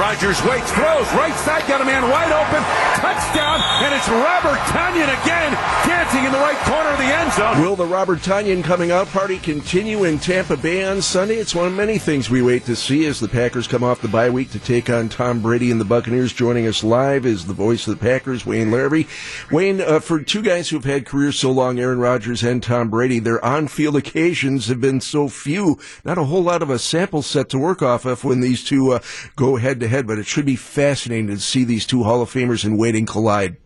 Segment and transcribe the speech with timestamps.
[0.00, 2.64] Rodgers waits, throws, right side, got a man wide open,
[3.02, 5.52] touchdown, and it's Robert Tonyan again,
[5.86, 7.60] dancing in the right corner of the end zone.
[7.60, 11.34] Will the Robert Tonyan coming out party continue in Tampa Bay on Sunday?
[11.34, 14.08] It's one of many things we wait to see as the Packers come off the
[14.08, 16.32] bye week to take on Tom Brady and the Buccaneers.
[16.32, 19.06] Joining us live is the voice of the Packers, Wayne Larrivee.
[19.52, 23.18] Wayne, uh, for two guys who've had careers so long, Aaron Rodgers and Tom Brady,
[23.18, 27.50] their on-field occasions have been so few, not a whole lot of a sample set
[27.50, 29.00] to work off of when these two uh,
[29.36, 32.32] go head to head, but it should be fascinating to see these two Hall of
[32.32, 33.56] Famers in waiting collide.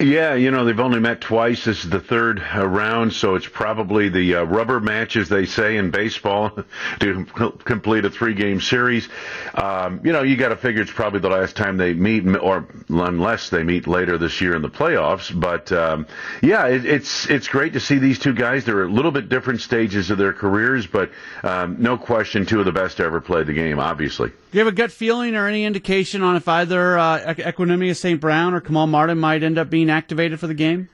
[0.00, 1.64] Yeah, you know, they've only met twice.
[1.64, 5.44] This is the third uh, round, so it's probably the uh, rubber match, as they
[5.44, 6.56] say in baseball,
[7.00, 9.08] to complete a three game series.
[9.54, 12.68] Um, you know, you got to figure it's probably the last time they meet, or
[12.88, 15.32] unless they meet later this year in the playoffs.
[15.38, 16.06] But um,
[16.42, 18.64] yeah, it, it's it's great to see these two guys.
[18.64, 21.10] They're a little bit different stages of their careers, but
[21.42, 24.28] um, no question, two of the best to ever play the game, obviously.
[24.28, 28.18] Do you have a gut feeling or any indication on if either uh, Equanimeous St.
[28.18, 30.88] Brown or Kamal Martin might end up being activated for the game?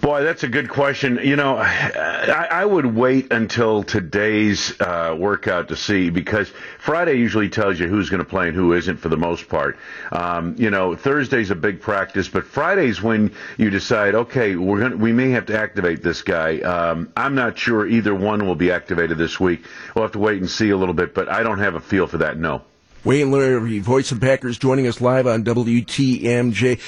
[0.00, 1.18] Boy, that's a good question.
[1.22, 7.48] You know, I, I would wait until today's uh, workout to see because Friday usually
[7.48, 9.76] tells you who's going to play and who isn't for the most part.
[10.12, 15.00] Um, you know, Thursday's a big practice, but Friday's when you decide, okay, we're going
[15.00, 16.60] we may have to activate this guy.
[16.60, 19.64] Um, I'm not sure either one will be activated this week.
[19.94, 22.06] We'll have to wait and see a little bit, but I don't have a feel
[22.06, 22.38] for that.
[22.38, 22.62] No.
[23.04, 26.80] Wayne Larrivee, voice of Packers, joining us live on WTMJ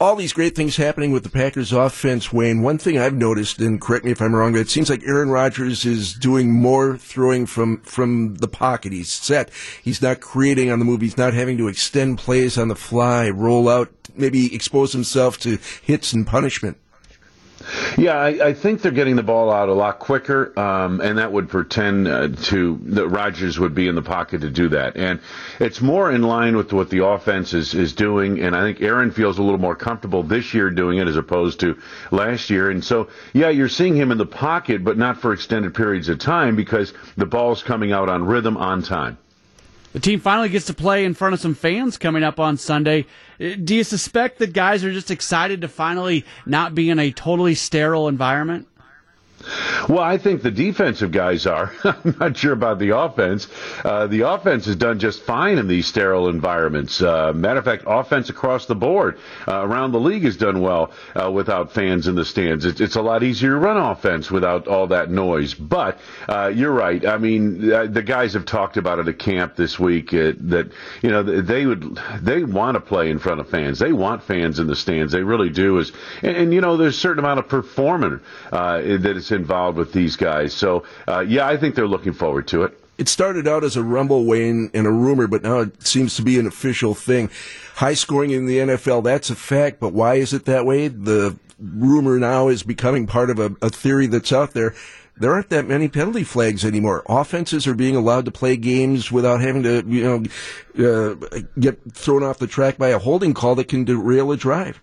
[0.00, 2.62] all these great things happening with the Packers offense, Wayne.
[2.62, 5.28] One thing I've noticed, and correct me if I'm wrong, but it seems like Aaron
[5.28, 8.92] Rodgers is doing more throwing from, from the pocket.
[8.92, 9.50] He's set.
[9.84, 11.02] He's not creating on the move.
[11.02, 15.58] He's not having to extend plays on the fly, roll out, maybe expose himself to
[15.82, 16.78] hits and punishment.
[18.00, 21.32] Yeah, I, I, think they're getting the ball out a lot quicker, um, and that
[21.32, 24.96] would pretend uh, to that Rodgers would be in the pocket to do that.
[24.96, 25.20] And
[25.58, 29.10] it's more in line with what the offense is, is doing, and I think Aaron
[29.10, 31.78] feels a little more comfortable this year doing it as opposed to
[32.10, 32.70] last year.
[32.70, 36.18] And so, yeah, you're seeing him in the pocket, but not for extended periods of
[36.18, 39.18] time because the ball's coming out on rhythm on time.
[39.92, 43.06] The team finally gets to play in front of some fans coming up on Sunday.
[43.40, 47.10] Uh, do you suspect that guys are just excited to finally not be in a
[47.10, 48.68] totally sterile environment?
[49.88, 51.72] Well, I think the defensive guys are.
[51.84, 53.48] I'm not sure about the offense.
[53.84, 57.00] Uh, the offense has done just fine in these sterile environments.
[57.00, 59.18] Uh, matter of fact, offense across the board
[59.48, 62.64] uh, around the league has done well uh, without fans in the stands.
[62.64, 65.54] It's, it's, a lot easier to run offense without all that noise.
[65.54, 67.06] But uh, you're right.
[67.06, 70.70] I mean, uh, the guys have talked about it at camp this week that
[71.02, 73.78] you know they would they want to play in front of fans.
[73.78, 75.12] They want fans in the stands.
[75.12, 75.78] They really do.
[75.78, 75.92] Is
[76.22, 80.16] and, and you know there's a certain amount of performance that is involved with these
[80.16, 80.52] guys.
[80.52, 82.78] So, uh, yeah, I think they're looking forward to it.
[82.98, 86.22] It started out as a rumble, Wayne, and a rumor, but now it seems to
[86.22, 87.30] be an official thing.
[87.76, 90.88] High scoring in the NFL, that's a fact, but why is it that way?
[90.88, 94.74] The rumor now is becoming part of a, a theory that's out there
[95.20, 97.02] there aren't that many penalty flags anymore.
[97.06, 100.24] Offenses are being allowed to play games without having to, you know,
[100.82, 104.80] uh, get thrown off the track by a holding call that can derail a drive.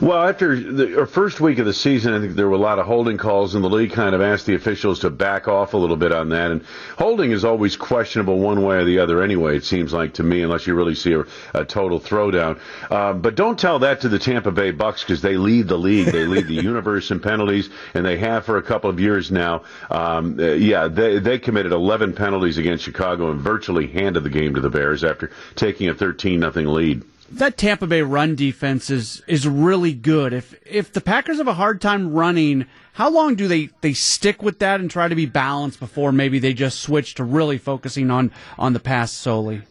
[0.00, 2.86] Well, after the first week of the season, I think there were a lot of
[2.86, 5.96] holding calls, and the league kind of asked the officials to back off a little
[5.96, 6.52] bit on that.
[6.52, 6.64] And
[6.96, 9.56] holding is always questionable one way or the other, anyway.
[9.56, 12.60] It seems like to me, unless you really see a, a total throwdown.
[12.90, 16.12] Uh, but don't tell that to the Tampa Bay Bucks because they lead the league.
[16.12, 19.64] They lead the universe in penalties, and they have for a couple of years now.
[19.90, 24.54] Um, uh, yeah, they they committed 11 penalties against Chicago and virtually handed the game
[24.54, 29.22] to the Bears after taking a 13 nothing lead that Tampa Bay run defense is
[29.26, 30.32] is really good.
[30.32, 34.42] If if the Packers have a hard time running, how long do they they stick
[34.42, 38.10] with that and try to be balanced before maybe they just switch to really focusing
[38.10, 39.62] on on the pass solely?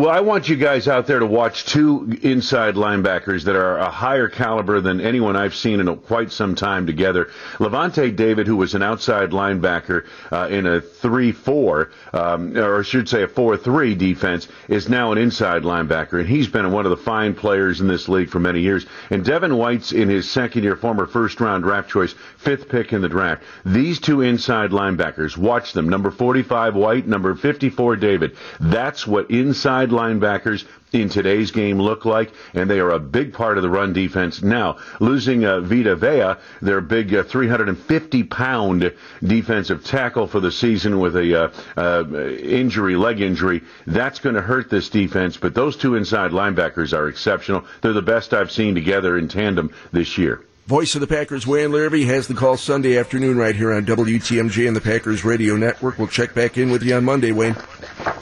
[0.00, 3.90] Well, I want you guys out there to watch two inside linebackers that are a
[3.90, 7.28] higher caliber than anyone I've seen in quite some time together.
[7.58, 13.10] Lavonte David, who was an outside linebacker uh, in a 3-4, um, or I should
[13.10, 16.96] say a 4-3 defense, is now an inside linebacker, and he's been one of the
[16.96, 18.86] fine players in this league for many years.
[19.10, 23.08] And Devin White's in his second year, former first-round draft choice, fifth pick in the
[23.10, 23.42] draft.
[23.66, 25.90] These two inside linebackers, watch them.
[25.90, 28.34] Number 45 White, number 54 David.
[28.60, 33.32] That's what inside inside linebackers in today's game look like, and they are a big
[33.32, 34.42] part of the run defense.
[34.42, 38.92] Now, losing uh, Vita Vea, their big uh, 350 pound
[39.22, 42.04] defensive tackle for the season with a uh, uh
[42.38, 45.36] injury, leg injury, that's going to hurt this defense.
[45.36, 47.64] But those two inside linebackers are exceptional.
[47.82, 50.44] They're the best I've seen together in tandem this year.
[50.70, 54.68] Voice of the Packers, Wayne Larrivee, has the call Sunday afternoon right here on WTMJ
[54.68, 55.98] and the Packers Radio Network.
[55.98, 57.56] We'll check back in with you on Monday, Wayne.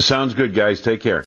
[0.00, 0.80] Sounds good, guys.
[0.80, 1.16] Take care.